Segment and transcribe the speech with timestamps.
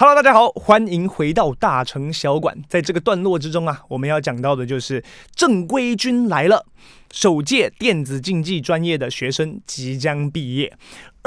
[0.00, 2.56] Hello，大家好，欢迎回到大城小馆。
[2.68, 5.02] 在这个段落之中啊，我们要讲到的就是
[5.34, 6.64] 正规军来了，
[7.10, 10.72] 首届电子竞技专业的学生即将毕业。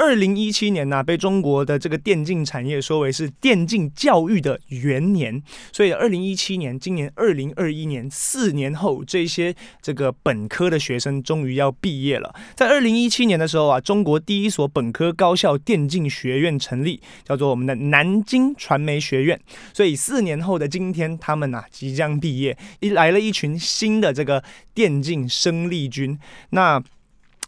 [0.02, 5.40] 二零一七年呢、被中国的这个电竞产业说为是电竞教育的元年，
[5.72, 12.34] 所以二零一七年，今年二零二一年，四年后，这些这个本科的学生终于要毕业了。
[12.56, 19.40] 在二零一七年的时候啊，中国第一所本科高校电竞学院成立，叫做我们的南京传媒学院。
[19.72, 24.42] 所以四年后的今天，他们啊即将毕业，一来了一群新的这个
[24.74, 26.18] 电竞生力军。
[26.50, 26.82] 那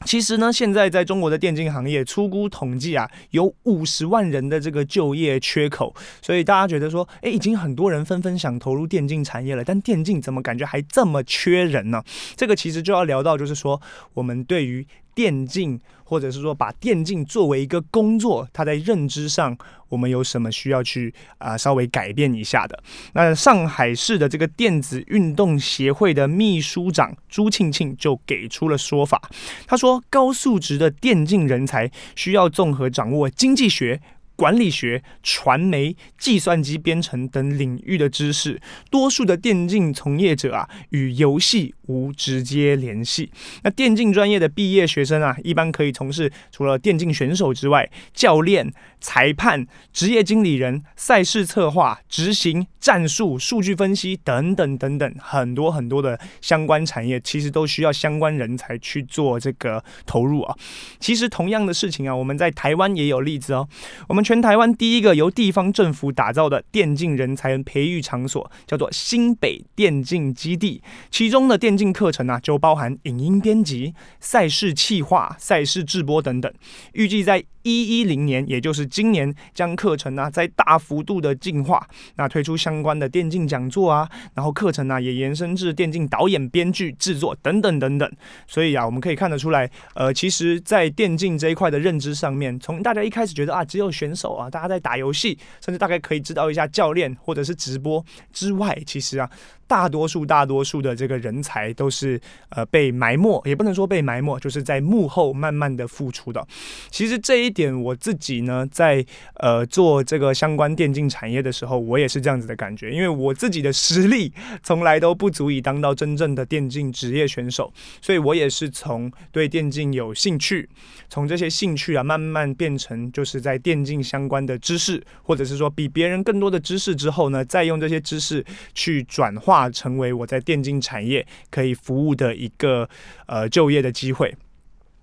[0.05, 12.03] 其实呢，现在在中国的电竞行业，初估统计啊，有五十万人的这个就业缺口，所以大家觉得说，哎，已经很多人纷纷想投入电竞产业了，但电竞怎么感觉还这么缺人呢？
[12.37, 13.81] 这个其实就要聊到，就是说，
[14.13, 19.57] 我们对于电竞，或者是说把电竞作为一个工作，它在认知上，
[19.89, 22.83] 我们有什么需要去啊、稍微改变一下的？
[23.13, 29.21] 那上海市的这个电子运动协会的秘书长朱庆庆就给出了说法，
[29.67, 34.01] 他说，高素质的电竞人才需要综合掌握经济学。
[34.37, 38.61] 管理学、传媒、计算机编程等领域的知识，
[38.91, 43.31] 多数的电竞从业者啊，与游戏无直接联系。
[43.63, 60.57] 那电竞专业的毕业学生啊，一般可以从事除了电竞选手之外，教练、裁判、职业经理人、赛事策划、执行、战术、数据分析等等等等，很多很多的相关产业，其实都需要相关人才去做这个投入啊。
[60.99, 63.69] 其实同样的事情啊，我们在台湾也有例子哦，
[64.09, 64.25] 我们。
[64.25, 70.81] 全台湾第一个由地方政府打造的电竞人才培育场所，叫做新北电竞基地。
[71.11, 76.53] 其中的电电竞课程啊，就包含影音编辑、赛事企划、赛事制播等等。
[76.93, 88.09] 预计在一一零年，也就是今年，将课程呢再大幅度的进化，那推出相关的电竞讲座啊，然后课程呢也延伸至电竞导演、编剧、制作等等等等。
[88.47, 99.29] 所以啊，我们可以看得出来，呃，其实，在电竞这一块的认知上面，从大家一开始觉得啊，只有选手啊，大家在打游戏，甚至大概可以知道一下教练或者是直播之外，其实啊。
[99.67, 102.21] 大多数大多数的这个人才都是
[102.51, 106.47] 呃被埋没，也不能说被埋没，就是在幕后慢慢的付出的。
[106.91, 109.05] 其实这一点我自己呢，在
[109.35, 114.33] 呃做这个相关电竞产业的时候，我也是这样子的感觉，因为我自己的实力
[114.63, 117.73] 从来都不足以当到真正的电竞职业选手，
[118.03, 120.69] 所以我也是从对电竞有兴趣，
[121.09, 129.54] 从这些兴趣啊慢慢变成就是在电竞相关的知识，或者是说比别人更多的知识之后呢，再用这些知识去转化。
[129.55, 132.89] 化成为我在电竞产业可以服务的一个
[133.27, 134.35] 呃就业的机会。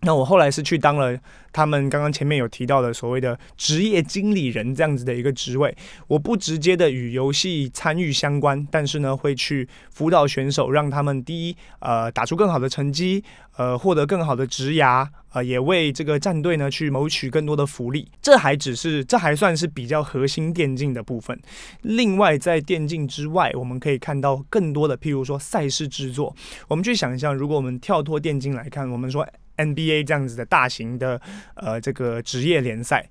[0.02, 1.18] 那我后来是去当了
[1.54, 5.76] 他们刚刚前面有提到的所谓的职业经理人这样子的一个职位。
[6.08, 13.24] 我不直接的与游戏参与相关，但是呢会去辅导选手，让他们第一呃打出更好的成绩，
[13.58, 15.08] 呃获得更好的职涯。
[15.34, 21.40] 呃，也为这个战队呢去谋取更多的福利，这还只是，这还算是比较核心电竞的部分。
[21.84, 26.36] 另外，在电竞之外，我们可以看到更多的，譬如说赛事制作。
[26.68, 29.26] 我们去想象，如果我们跳脱电竞来看，我们说
[29.66, 31.22] NBA 这样子的大型的
[31.56, 33.10] 呃这个职业联赛。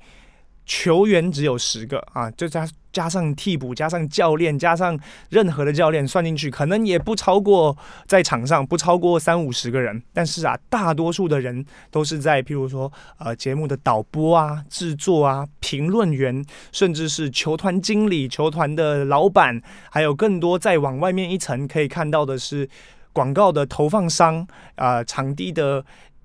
[0.66, 4.96] 球员只有十个啊，就加加上替补，加上教练，加上
[5.28, 10.00] 任何的教练算进去，可能也不超过在场上不超过三五十个人。
[10.12, 19.60] 但是啊，大多数的人都是在譬如说呃节目的导播啊、制作啊、评论员，甚至是球团经理、球团的老板，
[19.90, 22.68] 还有更多再往外面一层可以看到的是
[23.12, 24.46] 广告的投放商
[24.76, 25.84] 啊、场地的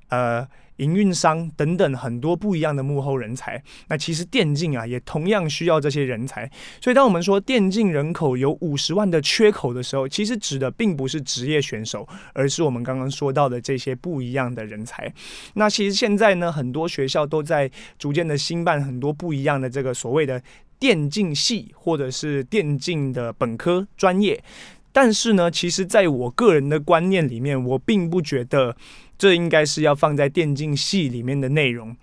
[0.10, 0.48] 呃。
[0.78, 6.52] 营运商等等很多不一样的幕后人才，那其实电竞啊也同样需要这些人才。
[6.82, 15.10] 所以当我们说电竞人口有五十万的缺口的时候，其实指的并不是职业选手，而是我们刚刚说到的这些不一样的人才。
[15.54, 20.44] 那其实现在呢，很多学校都在逐渐的兴办很多不一样的这个所谓的
[20.78, 24.44] 电竞系或者是电竞的本科专业。
[24.92, 28.76] 但是呢，其实在我个人的观念里面，我并不觉得。
[29.18, 31.96] 这应该是要放在电竞系里面的内容，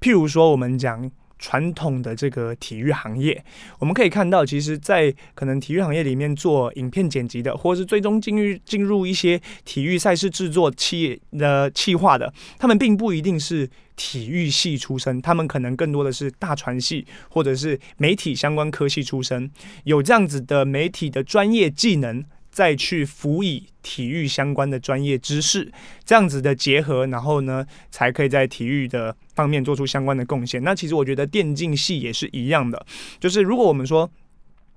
[0.00, 3.44] 譬如说，我们讲传统的这个体育行业，
[3.80, 19.50] 我们可以看到，其实，在可能体育行业里面做影片剪辑的，或是最终进入进入一些体育赛事制作企业的企划的，他们并不一定是体育系出身，他们可能更多的是大传系或者是媒体相关科系出身，
[19.82, 22.24] 有这样子的媒体的专业技能。
[22.52, 25.72] 再去辅以体育相关的专业知识，
[26.04, 30.62] 这样子的结合，然后呢，才可以在体育的方面做出相关的贡献。
[30.62, 32.86] 那其实我觉得电竞系也是一样的，
[33.18, 34.08] 就是如果我们说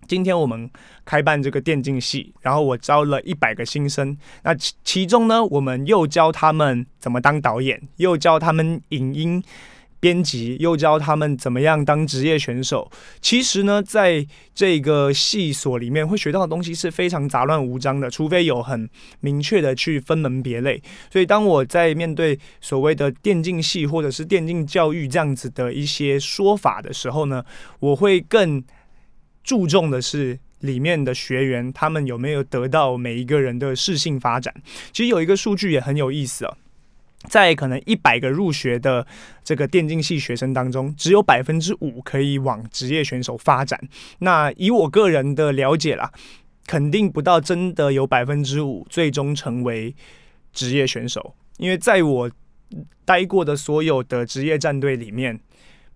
[0.08, 0.70] 今天我们
[1.04, 9.44] 开办这个电竞系，然后我招了一百个新生，那其其中呢，我们又教他们怎么当导演，又教他们影音。
[10.06, 12.92] 编辑又教他们怎么样当职业选手。
[13.22, 14.24] 其实呢，在
[14.54, 18.88] 这个系所里面会学到的东西是非常杂乱无章的，除非有很
[19.22, 20.80] 明确的去分门别类。
[21.12, 27.44] 所以，当我在面对所谓的电竞系或者是电竞教育这样子的一些说法的时候呢，
[27.80, 28.64] 我会更
[29.44, 34.54] 注重的是里面的学员他们有没有得到每一个人的适性发展。
[34.92, 36.56] 其实有一个数据也很有意思啊。
[37.26, 39.06] 在可能一百个入学的
[39.44, 43.80] 这个电竞系学生当中，只有百分之五可以往职业选手发展。
[44.20, 46.12] 那以我个人的了解啦，
[46.66, 49.96] 肯定不到真的有百分之五最终成为
[50.54, 52.32] 职业选手，因为在我
[53.04, 55.40] 待过的所有的职业战队里面。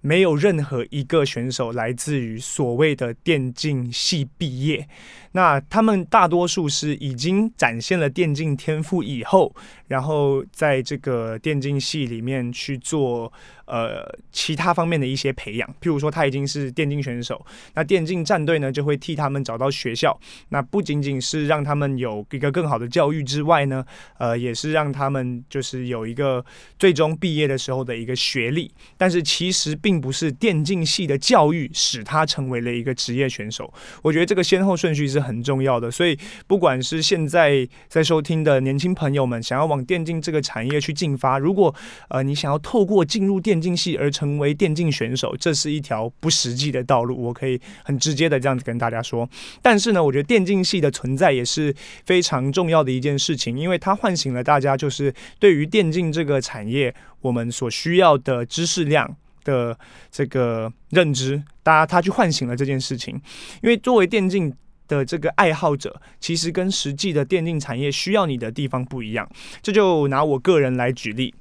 [0.02, 4.88] 没有任何一个选手来自于所谓的电竞系毕业，
[5.34, 9.54] 那他们大多数是已经展现了电竞天赋以后，
[9.88, 13.32] 然后在这个电竞系里面去做。
[13.70, 17.46] 呃，其他方面的一些培养，譬如说他已经是电竞选手，
[17.76, 20.20] 那电竞战队呢就会替他们找到学校，
[20.50, 23.86] 那不仅仅是让他们有一个更好的教育之外呢，
[24.18, 26.44] 呃，也是让他们就是有一个
[26.80, 28.72] 最终毕业的时候的一个学历。
[28.98, 33.72] 但是其实并不是电竞系的教育使他成为了一个职业选手。
[34.02, 35.92] 我觉得这个先后顺序是很重要的。
[35.92, 36.18] 所以
[36.48, 41.74] 不管是现在在收听的年轻朋友们，想要往电竞这个产业去进发，如果
[42.08, 47.22] 呃你想要透过进入电电竞系而成为电竞选手，这是一条不实际的道路。
[47.22, 49.30] 我可以很直接的这样子跟大家说。
[49.62, 51.76] 但是呢，我觉得电竞系的存在也是
[52.06, 59.14] 非常重要的一件事情，因为它唤醒了大家，就是对于电竞这个产业，我们所需要的知识量
[59.44, 59.78] 的
[60.10, 63.20] 这个认知，大家他去唤醒了这件事情。
[63.62, 64.56] 因为作为电竞
[64.88, 69.30] 的这个爱好者，其实跟实际的电竞产业需要你的地方不一样。
[69.62, 71.34] 这就拿我个人来举例。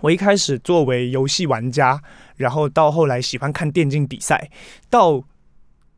[0.00, 2.00] 我一开始作为游戏玩家，
[2.36, 4.50] 然后到后来喜欢看电竞比赛，
[4.88, 5.24] 到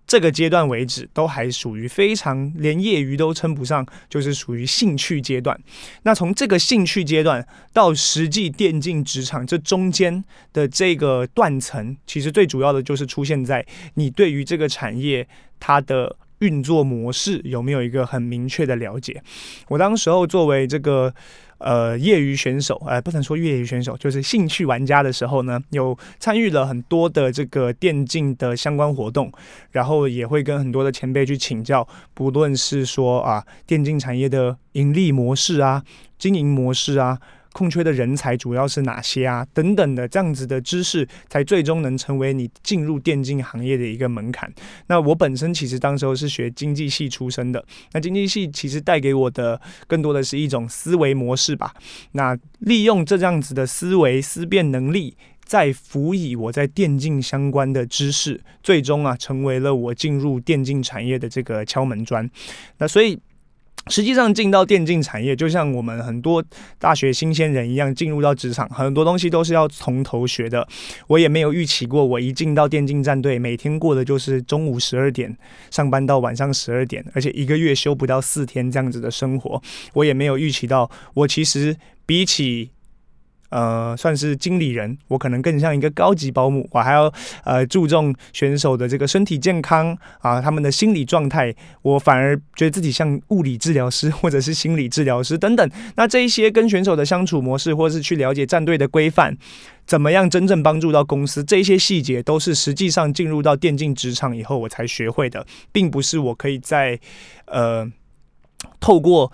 [0.07, 5.57] 这个阶段为止，都还属于非常连业余都称不上，就是属于兴趣阶段。
[6.03, 13.65] 那从这个兴趣阶段到实际电竞职场，这中间的这个断层，其实最主要的就是出现在
[13.95, 15.29] 你对于这个产业
[15.61, 19.23] 它的运作模式有没有一个很明确的了解。
[19.69, 21.15] 我当时候作为这个。
[21.61, 29.31] 呃，业余选手，呃，不能说业余选手，就是兴趣玩家的时候呢，有参与了很多的这个电竞的相关活动，
[29.71, 35.85] 然后也会跟很多的前辈去请教，不论是说啊，电竞产业的盈利模式啊，
[36.19, 37.19] 经营模式啊。
[37.53, 39.47] 空缺的人才主要是哪些啊？
[39.53, 44.53] 等等的这样子的知识，才最终能成为你进入电竞行业的一个门槛。
[44.87, 51.75] 那我本身其实当时候是学经济系出身的，那经济系其实带给我的更多的是一种思维模式吧。
[52.13, 62.31] 那利用这样子的思维思辨能力，再辅以我在电竞相关的知识，最终啊成为了我进入电竞产业的这个敲门砖。
[62.79, 63.19] 那所以。
[63.89, 66.45] 实际上进到电竞产业，就像我们很多
[66.79, 70.67] 大学新鲜人一样，进入到职场，很多东西都是要从头学的。
[71.07, 75.37] 我也没有预期过，我一进到电竞战队，每天过的就是中午十二点
[75.71, 79.61] 上班到晚上十二点，而且一个月休不到四天这样子的生活。
[79.95, 82.71] 我也没有预期到，我其实比起。
[83.51, 87.13] 呃，算是经理人，我可能更像一个高级保姆，我还要
[87.45, 95.71] 呃注重选手的这个身体健康啊，他们的心理状态，我反而觉得自己像物理治疗师或者是心理治疗师等等。
[95.97, 99.37] 那这一些跟选手的相处模式，或是去了解战队的规范，
[99.85, 106.99] 怎么样真正帮助到公司，这些细节都是实际上进入到电竞职场以后我才学会的，并不是我可以在
[107.47, 107.91] 呃
[108.79, 109.33] 透过。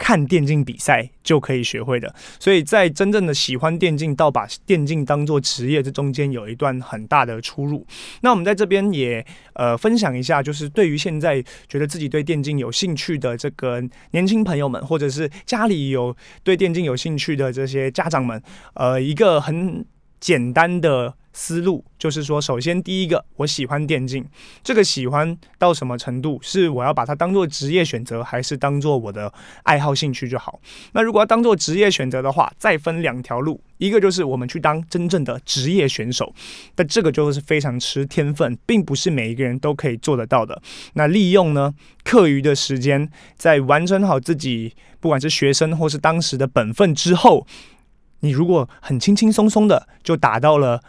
[0.00, 7.86] 看电竞比赛就可以学会的，所以在真正的喜欢电竞到把电竞当做职业，这中间有一段很大的出入。
[8.22, 18.42] 那我们在这边也呃分享一下，就是对于现在觉得自己对电竞有兴趣的这个年轻朋友们，或者是家里有对电竞有兴趣的这些家长们，
[18.72, 19.84] 呃，一个很
[20.20, 21.14] 简单的。
[21.32, 24.26] 思路就是说，首先第一个，我喜欢电竞，
[24.64, 26.40] 这个喜欢到什么程度？
[26.42, 30.60] 是我要把它当做职业选择，还是当做我的爱好兴趣就好？
[30.92, 36.34] 那如果要当做职业选择的话，再分两条路，一个就是我们去当真正的职业选手，
[36.74, 40.60] 但这个就是非常吃天分，并不是每一个人都可以做得到的。
[40.94, 41.72] 那利用呢，
[42.02, 47.46] 课余的时间，在完成好自己不管是学生或是当时的本分之后。
[48.20, 50.80] 你如果很轻轻松松的就达到了。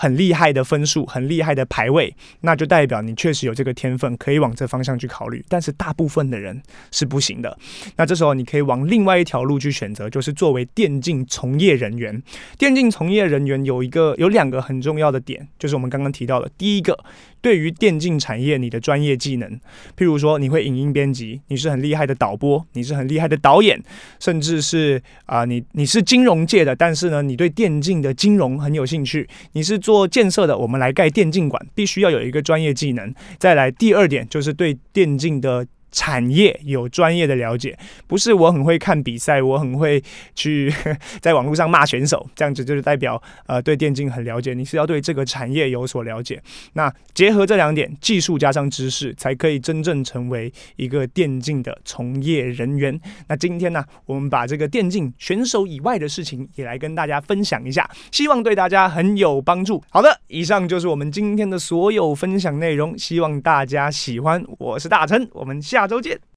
[0.00, 5.44] 很厉害的分数，很厉害的排位，那就代表你确实有这个天分，可以往这方向去考虑。
[5.48, 7.58] 但是大部分的人是不行的。
[7.96, 12.22] 那这时候你可以往另外一条路去选择，就是作为电竞从业人员。
[12.56, 16.96] 电竞从业人员有一个有两个很重要的点，就是我们刚刚提到的，第一个。
[17.40, 19.50] 对于电竞产业，你的专业技能，
[19.96, 23.80] 譬如说你会影音编辑，你是很厉害的导播，你是很厉害的导演，
[24.18, 33.14] 甚至是啊、你你是金融界的，但是呢，你对电竞的金融很有兴趣，你是做建设的，我们来盖电竞馆，必须要有一个专业技能。
[33.38, 35.66] 再来第二点就是对电竞的。
[35.90, 37.76] 产业有专业的了解，
[38.06, 40.02] 不是我很会看比赛，我很会
[40.34, 40.72] 去
[41.20, 44.52] 在网络上骂选手，这样子就是代表呃对电竞很了解。
[44.52, 46.42] 你是要对这个产业有所了解，
[46.74, 53.00] 那结合这两点，技术加上知识，才可以真正成为一个电竞的从业人员。
[53.28, 59.82] 那今天呢，我们把这个电竞选手以外的事情也来跟大家分享一下，希望对大家很有帮助。
[59.88, 64.44] 好的，以上就是我们今天的所有分享内容，希望大家喜欢。
[64.58, 65.77] 我是大陈，我们下。
[65.78, 66.20] 下周见。